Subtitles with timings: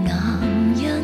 [0.04, 0.42] 男
[0.82, 1.04] 人，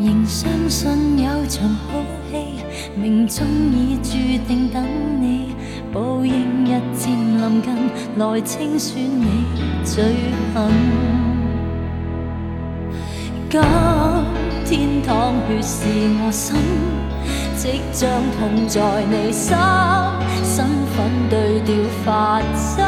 [0.00, 2.00] 仍相信有场好
[2.30, 2.64] 戏，
[2.96, 4.12] 命中已注
[4.46, 4.82] 定等
[5.20, 5.54] 你，
[5.92, 7.74] 报应日渐临近，
[8.16, 9.44] 来清算你
[9.84, 10.02] 最
[10.54, 11.23] 行。
[13.54, 13.60] 今
[14.66, 15.86] 天淌血是
[16.26, 16.56] 我心，
[17.56, 19.56] 即将痛在你心，
[20.42, 22.82] 身份对调发生，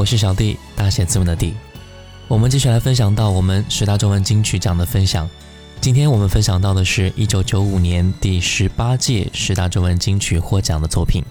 [0.02, 1.54] 我是小弟，大写字母的 D。
[2.28, 5.30] 我们继续来分享到我们十大中文金曲奖的分享。
[5.80, 11.24] 今天我们分享到的是1995年第十八届十大中文金曲获奖的作品。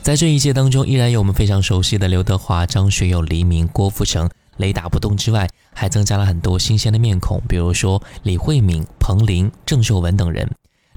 [0.00, 10.48] 在这一届当中，依然有我们非常熟悉的刘德华、张学友、黎明、郭富城、雷打不动之外，还增加了很多新鲜的面孔，比如说李慧敏、彭羚、郑秀文等人。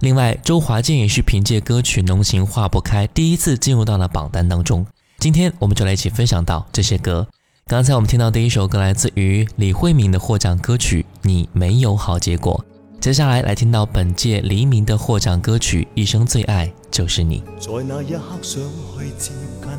[0.02, 4.86] 另外，周华健也是凭借歌曲《浓情化不开》第一次进入到了榜单当中。
[5.22, 7.28] 今天我们就来一起分享到这些歌。
[7.68, 12.66] 刚才我们听到第一首歌来自于李慧敏的获奖歌曲《你没有好结果》，
[13.00, 17.44] 接下来来听到本届黎明的获奖歌曲《一生最爱就是你》。
[17.60, 18.60] 在那一刻想
[18.98, 19.30] 去接
[19.62, 19.70] 近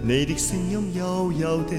[0.00, 1.72] 你，你的声音幽幽的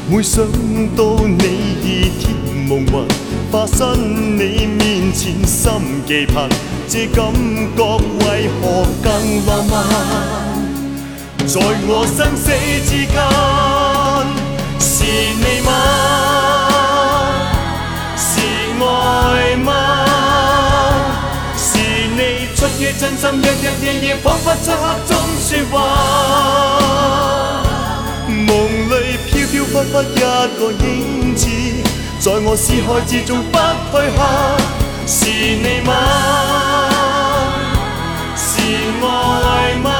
[0.09, 0.47] 每想
[0.95, 1.45] 到你
[1.83, 2.58] 已。
[2.69, 3.07] 梦魂
[3.51, 5.71] 化身你面前，心
[6.07, 6.47] 寄盼，
[6.87, 9.87] 这感觉为何更浪漫？
[11.49, 12.53] 在我生死
[12.85, 13.17] 之间，
[14.79, 15.73] 是你吗？
[18.19, 18.45] 是
[18.85, 21.17] 爱吗？
[21.57, 21.81] 是
[22.19, 24.73] 你出于真心，日日夜夜彷彿漆黑
[25.07, 25.11] 中
[25.41, 25.75] 说话。
[28.29, 30.21] 梦里飘飘忽忽一
[30.61, 30.85] 个影
[31.35, 31.45] 子。
[32.29, 33.57] 在我思海之中不
[33.91, 34.61] 退下，
[35.07, 35.95] 是你吗？
[38.37, 38.61] 是
[39.03, 39.91] 爱吗？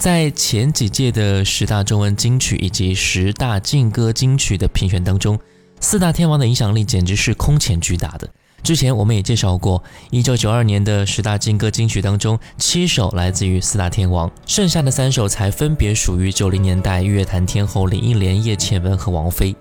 [0.02, 5.38] 在前几届的十大中文金曲以及十大劲歌金曲的评选当中，
[5.78, 8.28] 四大天王的影响力简直是空前巨大的。
[8.64, 9.80] 之前我们也介绍过，
[10.10, 19.54] 一九九二年的十大劲歌金曲当中，七首来自于四大天王，剩下的三首才分别属于九零年代乐坛天后林忆莲、叶倩文和王菲。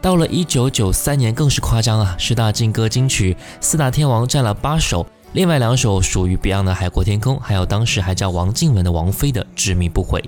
[0.00, 2.14] 到了一九九三年，更是夸张啊！
[2.16, 5.04] 十大劲歌金曲，四大天王占了八首。
[5.32, 10.20] 另外两首属于 Beyond 的《海阔天空》，还有当时还叫王靖雯的王菲的《执迷不悔》。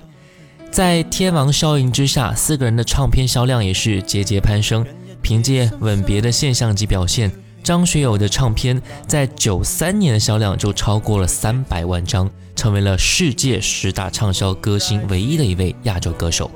[0.71, 4.85] 在天王效应之下，四个人的唱片销量也是节节攀升。
[5.21, 7.29] 凭借《吻别》的现象级表现，
[7.61, 16.49] 张学友的唱片在九三年的销量就超过了三百万张，成为了世界十大畅销歌星唯一的一位亚洲歌手。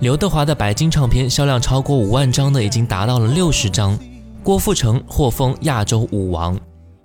[0.00, 3.98] 刘德华的白金唱片销量超过五万张的已经达到了六十张。
[4.42, 6.58] 郭富城获封亚洲舞王。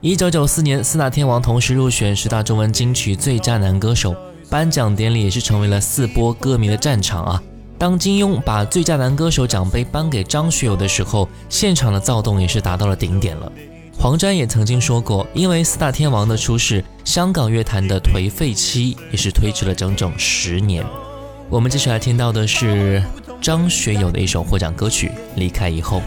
[0.10, 4.16] 一九九四年，四大天王同时入选十大中文金曲最佳男歌手，
[4.50, 7.44] 颁奖典礼也是成为了四波歌迷的战场啊！
[7.78, 13.52] 当金庸把最佳男歌手奖杯颁给张学友的时候，现场的躁动也是达到了顶点了。
[14.00, 20.86] 黄沾也曾经说过，因为四大天王的出世，香港乐坛的颓废期也是推迟了整整十年。
[21.50, 23.04] 我们接下来听到的是
[23.42, 26.02] 张学友的一首获奖歌曲《离开以后》。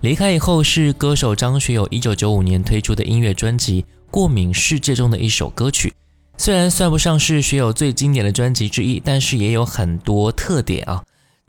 [0.00, 5.92] 离开以后》是歌手张学友1995年推出的音乐专辑《过敏世界》中的一首歌曲，
[6.36, 11.04] 虽然算不上是学友最经典的专辑之一，但是也有很多特点啊。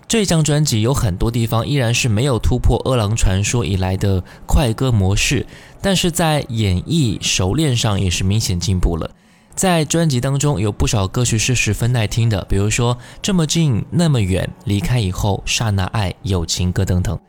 [0.08, 5.44] 这张专辑有很多地方依然是没有突破《饿狼传说》以来的快歌模式，
[5.82, 9.10] 但是在演绎熟练上也是明显进步了。
[9.62, 17.20] 在专辑当中，有不少歌曲是十分耐听的，比如说《这么近那么远》《离开以后》《刹那爱》《友情歌》等等。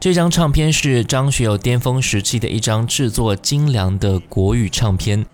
[0.00, 5.24] 这张唱片是张学友巅峰时期的一张制作精良的国语唱片，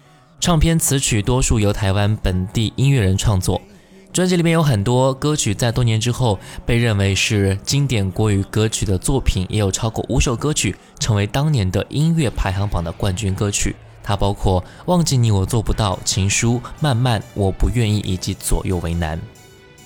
[0.40, 3.58] 唱片词曲多数由台湾本地音乐人创作。
[4.12, 13.74] 专辑里面有很多歌曲，在多年之后被认为是经典国语歌曲的作品，也有超过五首歌曲成为当年的音乐排行榜的冠军歌曲。
[14.02, 19.16] 它包括《忘记你我做不到》《情书》《慢慢》《我不愿意》以及《左右为难》。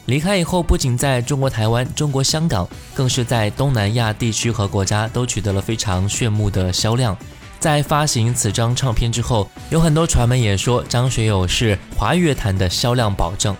[0.06, 7.16] 离开以后，不仅在中国台湾、中国香港，更是在东南亚地区和国家都取得了非常炫目的销量。
[7.58, 13.54] 在发行此张唱片之后，有很多传媒也说张学友是华语乐坛的销量保证。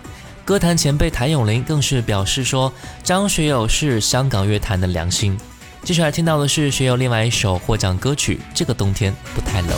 [0.45, 2.71] 歌坛前辈谭咏麟更是表示说，
[3.03, 5.37] 张学友是香港乐坛的良心。
[5.83, 9.69] 接下来听到的是学友另外一首获奖歌曲《这个冬天不太冷》。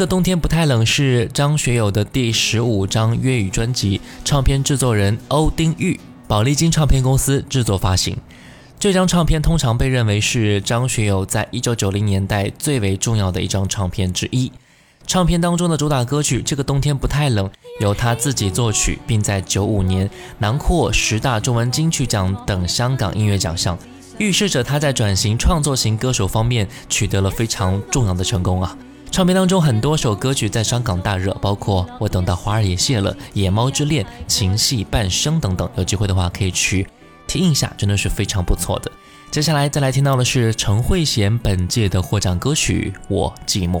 [0.02, 8.16] 《这个冬天不太冷》是张学友的第十五张粤语专辑，唱片制作人欧丁玉，宝丽金唱片公司制作发行。
[8.78, 14.50] 这张唱片通常被认为是张学友在一九九零年代最为重要的一张唱片之一。
[15.06, 17.46] 唱片当中的主打歌曲《这个冬天不太冷》
[17.80, 20.08] 由他自己作曲，并在九五年
[20.38, 23.78] 囊括十大中文金曲奖等香港音乐奖项，
[24.16, 28.74] 预示着他在转型创作型歌手方面取得了非常重要的成功啊。
[29.10, 35.68] 唱片当中很多首歌曲在香港大热，包括我等到花儿也谢了、野猫之恋、情系半生等等。
[35.74, 36.86] 有机会的话可以去
[37.26, 38.90] 听一下，真的是非常不错的。
[39.32, 43.80] 接下来再来听到的是陈慧娴本届的获奖歌曲《我寂寞》。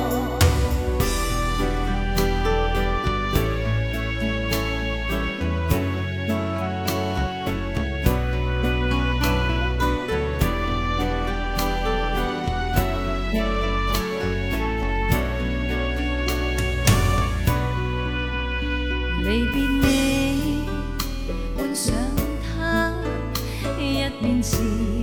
[24.47, 24.96] see.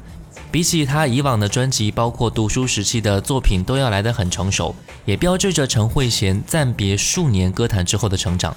[0.50, 8.56] 比起他以往的专辑，包括读书时期的作品都要来得很成熟，也标志着陈慧娴暂别数年歌坛之后的成长。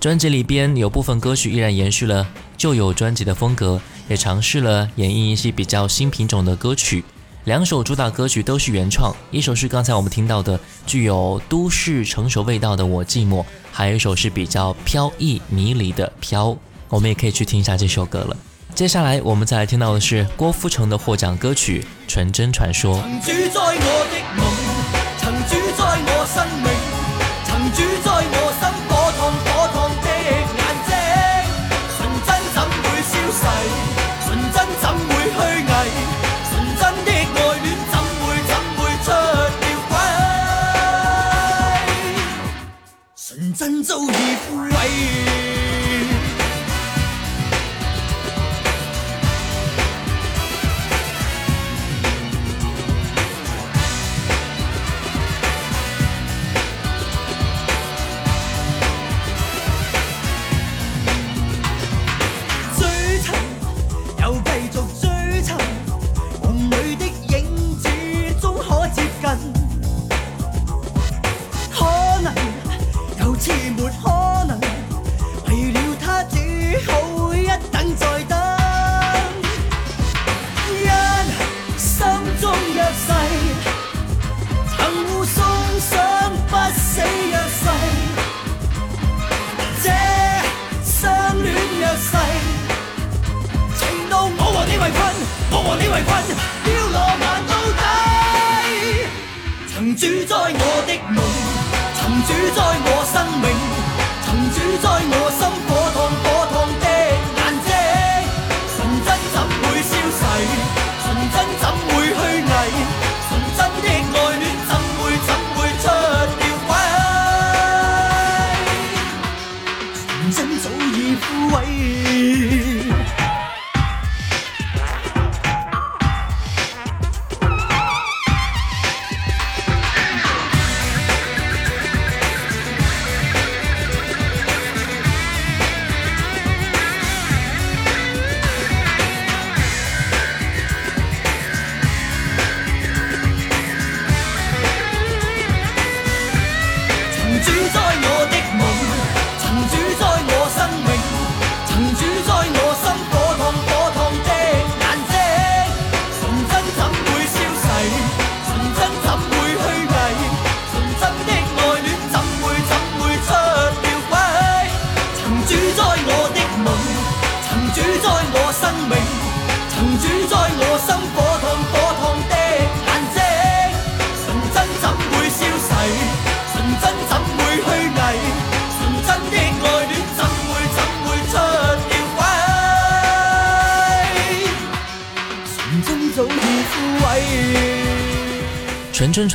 [0.00, 2.24] 专辑里边有部分歌曲依然延续了
[2.56, 7.04] 旧有专辑的风格，也尝试了演绎一些比较新品种的歌曲。
[7.48, 13.40] 两首主打歌曲都是原创，一首是刚才我们听到的具有都市成熟味道的《我寂寞》，
[13.72, 16.48] 还有一首是比较飘逸迷离的《飘》，
[16.90, 18.36] 我们也可以去听一下这首歌了。
[18.74, 22.98] 接下来我们再来听到的是郭富城的获奖歌曲《纯真传说》。
[43.70, 45.17] 先走一步。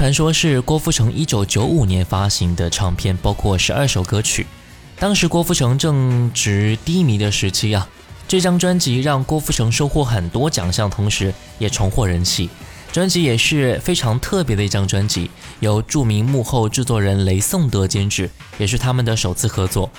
[0.03, 4.45] 传说是郭富城1995年发行的唱片，包括十二首歌曲。
[4.99, 7.87] 当时郭富城正值低迷的时期啊，
[8.27, 12.49] 这张专辑让郭富城收获很多奖项，同时也重获人气。
[12.91, 19.89] 专辑也是非常特别的一张专辑，由著名幕后制作人雷颂德监制，也是他们的首次合作。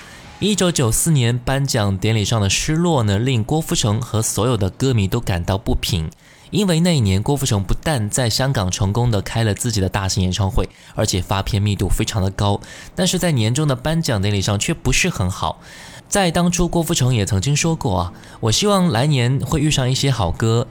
[0.41, 6.11] 1994年颁奖典礼上的失落呢，令郭富城和所有的歌迷都感到不平。
[6.51, 12.59] 因为那一年郭富城不但在香港成功的开了自己的大型演唱会，而且发片密度非常的高，
[12.93, 15.59] 但是在年终的颁奖典礼上却不是很好。
[16.07, 20.67] 在当初郭富城也曾经说过啊，我希望来年会遇上一些好歌。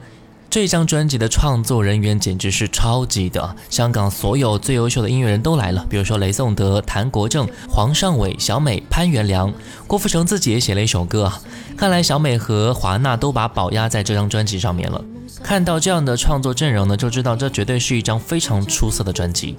[0.47, 9.51] 这张专辑的创作人员简直是超级的，香港所有最优秀的音乐人都来了，比如说雷颂德、谭国政、黄尚伟、小美、潘元良，
[9.85, 11.41] 郭富城自己也写了一首歌啊。
[11.75, 15.03] 看来小美和华纳都把宝压在这张专辑上面了。
[15.43, 19.55] 看到这样的创作阵容呢，就知道这绝对是一张非常出色的专辑。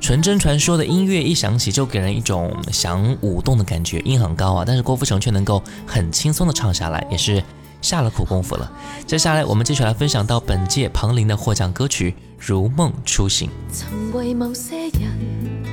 [0.00, 4.00] 纯真传说的音乐一响起，就给人一种想舞动的感觉。
[4.00, 7.42] 音很高啊，但是郭富城却能够很轻松的唱下来，也是
[7.80, 8.70] 下了苦功夫了。
[9.06, 13.48] 接下来我们继续来分享到本届彭羚的获奖歌曲《如梦初醒》。
[13.72, 14.92] 曾曾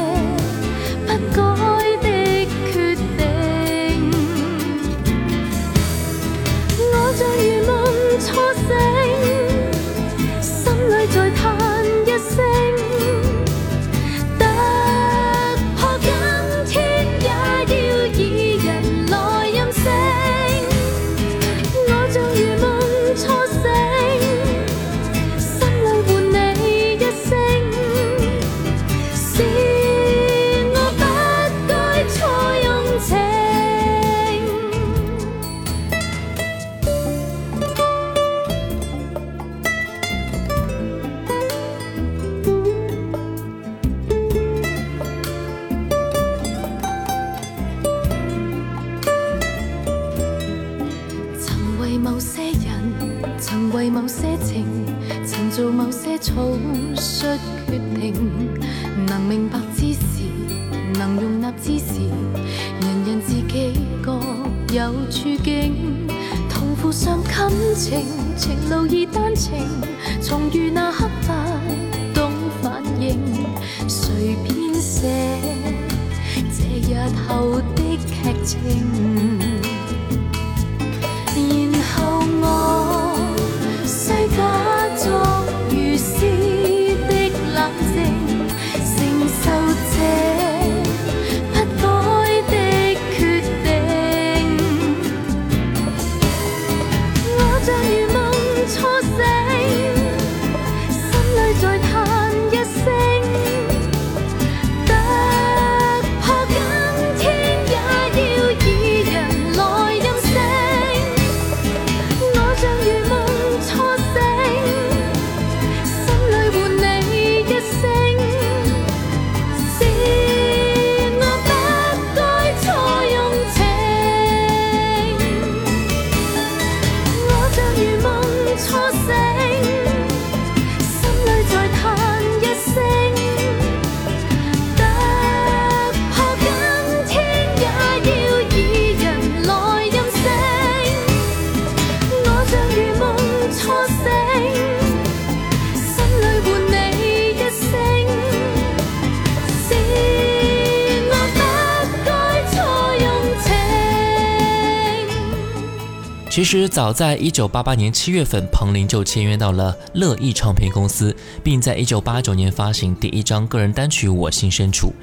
[156.49, 164.93] 其实早在1988年7月份，彭羚就签约到了乐意唱片公司，并在1989年发行第一张个人单曲《我心深处》，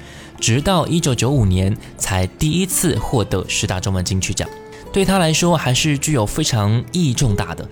[0.41, 4.49] 直到1995年才第一次获得十大中文金曲奖，
[4.91, 7.63] 对她来说还是具有非常意义重大的。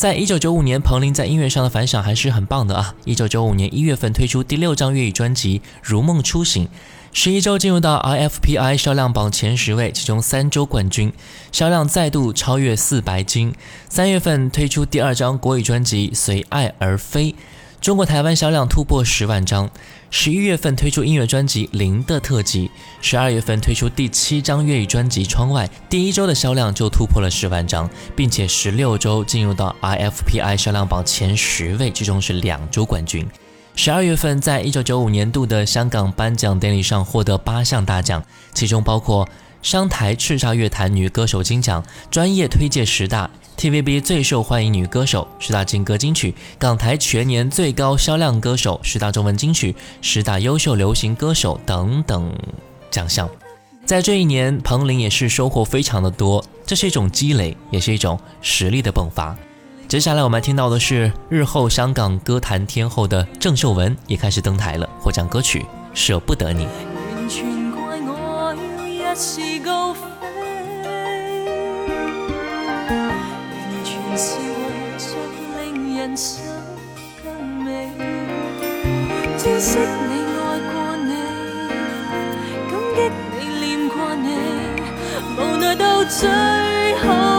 [0.00, 2.94] 在一九九五年，彭羚在音乐上的反响还是很棒的啊！
[3.04, 6.64] 一九九五年一月份推出第六张粤语专辑《如梦初醒》，
[7.12, 11.12] 十一周进入到 IFPI 销量榜前十位，其中三周冠军，
[11.52, 13.52] 销量再度超越四白金。
[13.90, 17.24] 三月份推出第二张国语专辑《随爱而飞》。
[17.80, 19.70] 中国台湾销量突破十万张，
[20.10, 33.26] 十一月份推出音乐专辑《零》的特辑，十二月份推出第七张粤语专辑《窗外》，第一周的销量就突破了十万张，并且十六周进入到 IFPI 销量榜前十位之中，是两周冠军。
[33.74, 39.26] 十二月份，在一九九五年度的香港颁奖典礼上获得八项大奖，其中包括
[39.62, 43.30] 商台叱咤乐坛女歌手金奖、专业推介十大。
[43.60, 52.34] TVB 最受欢迎女歌手十大金歌金曲、港台全年最高销量歌手十大中文金曲、十大优秀流行歌手等等
[52.90, 53.28] 奖项，
[53.84, 59.36] 在这一年，彭羚也是收获非常的多，这是一种积累，也是一种实力的迸发。
[59.86, 65.58] 接下来我们听到的是日后香港歌坛天后的郑秀文也开始登台了，获奖歌曲
[65.92, 66.66] 《舍不得你》。
[74.16, 75.06] 是为着
[75.62, 76.42] 令人生
[77.22, 77.88] 更美，
[79.38, 81.14] 珍惜你爱过你，
[82.70, 83.10] 感激
[83.46, 84.36] 你念过你，
[85.38, 87.29] 无奈到最后。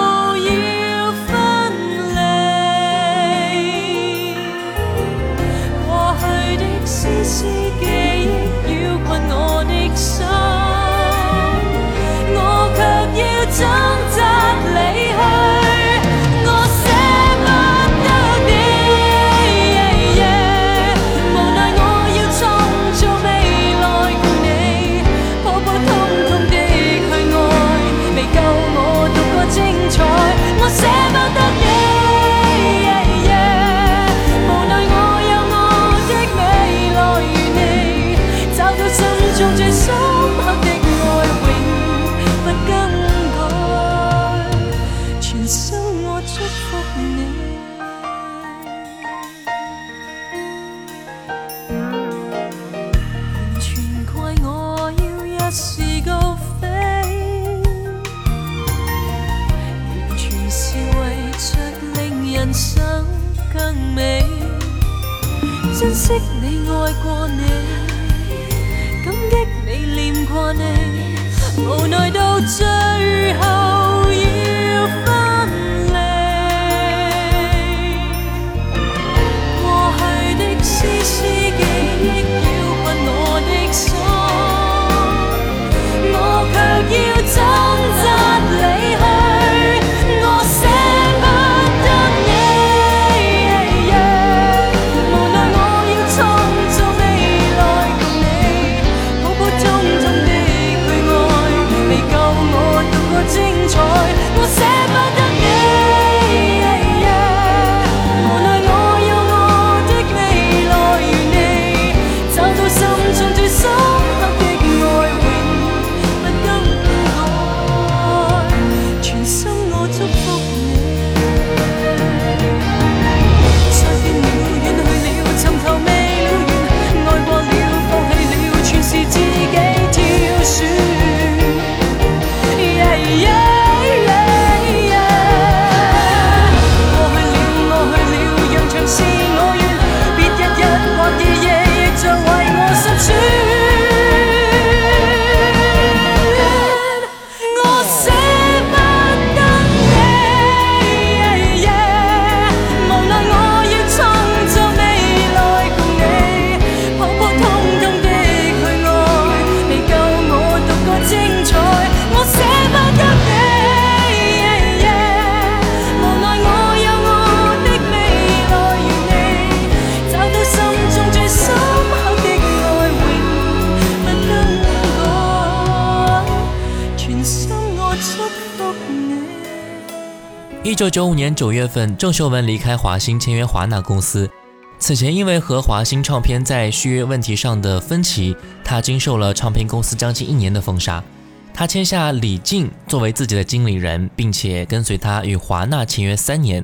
[180.64, 184.30] 一九九五年九月份，郑秀文离开华星，签约华纳公司。
[184.78, 191.04] 此前，因为和华星唱片在续约问题上的分歧，她经受了唱片公司将近一年的封杀。
[191.52, 196.64] 她签下李静作为自己的经理人，并且跟随他与华纳签约三年。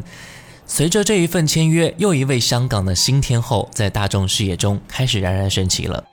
[0.68, 6.04] 随着这一份签约，又一位香港的新天后在大众视野中开始冉冉升起了。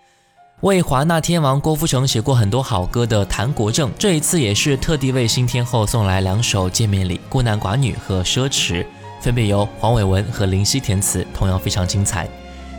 [0.65, 8.83] 为华纳天王郭富城写过很多好歌的谭国政，这一次也是特地为新天后送来两首见面礼，《孤男寡女》和《奢侈》，
[9.21, 12.27] 分别由黄伟文和林夕填词，同样非常精彩。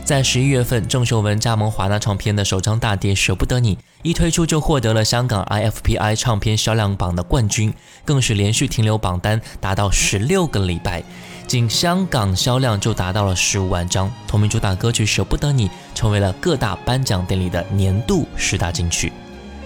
[0.04, 7.72] 在十一月份，郑秀文加盟华纳唱片的首张大碟《舍不得你》一推出就获得了香港 IFPI 唱片销量榜的冠军，
[8.04, 11.04] 更是连续停留榜单达到十六个礼拜。
[11.46, 19.12] 仅香港销量就达到了十五万张，同名主打歌曲《舍不得你》成为了各大颁奖典礼的年度十大金曲。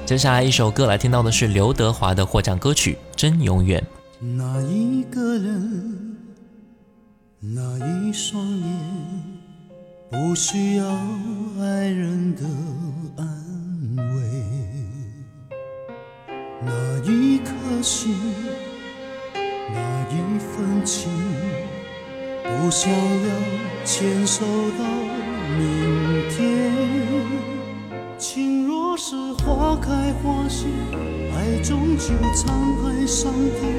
[0.04, 3.82] 接下来一首歌来听到的是刘德华的获奖歌曲《真永远》。
[4.68, 5.04] 一
[7.46, 8.66] 一一双眼，
[10.10, 10.86] 不需要
[11.62, 12.42] 爱人，的
[13.22, 14.30] 安慰。
[17.42, 18.14] 颗心，
[20.56, 21.08] 份情。
[22.58, 23.36] 不想要
[23.84, 24.44] 牵手
[24.78, 24.84] 到
[25.56, 26.72] 明天，
[28.18, 29.90] 情若是花开
[30.22, 30.66] 花谢，
[31.34, 32.46] 爱终究沧
[32.82, 33.70] 海桑田。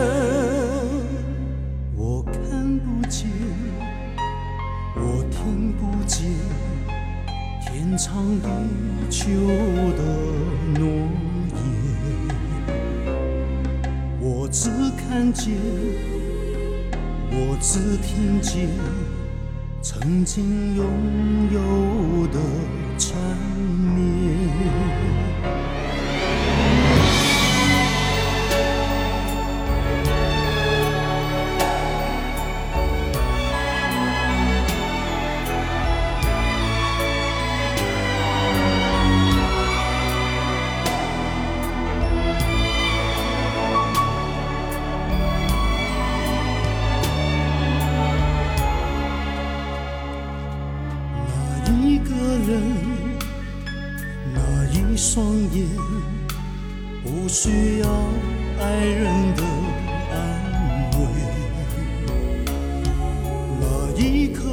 [19.82, 21.27] 曾经拥。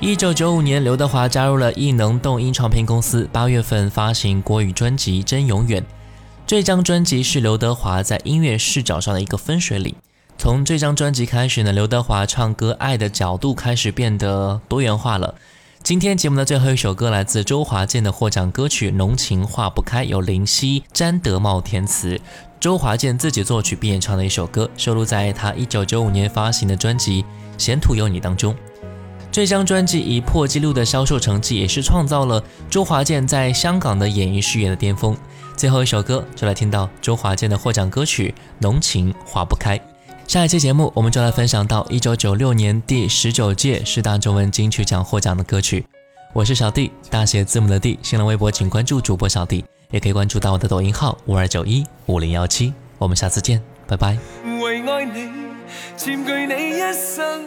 [0.00, 5.82] 一九九五年，刘德华加入了艺能动音唱片公司，八月份发行国语专辑《真永远》。
[6.46, 9.92] 这张专辑是刘德华在音乐视角上的一个分水岭。
[10.38, 15.34] 从这张专辑开始呢，刘德华唱歌爱的角度开始变得多元化了。
[15.84, 22.20] 今天节目的最后一首歌来自周华健的获奖歌曲《浓情化不开》，由林夕、詹德茂填词，
[22.58, 27.22] 周华健自己作曲并演唱的一首歌，收录在他1995年发行的专辑
[27.58, 28.54] 《闲途有你》当中。
[29.30, 35.16] 这张专辑以破纪录的销售成绩，也是创造了周华健在香港的演艺事业的巅峰。
[35.56, 39.78] 最后一首歌就来听到周华健的获奖歌曲《浓情化不开》。
[40.32, 45.84] 下一期节目，我们就来分享到一九九六年第十九届十大中文金曲奖获奖的歌曲。
[46.32, 47.98] 我是小弟，大写字母的弟。
[48.02, 52.72] 新浪微博请关注主播小弟，也可以关注到我的抖音号五二九一五零幺七。
[52.96, 54.16] 我们下次见，拜拜。
[54.42, 57.44] 你你你，你一生，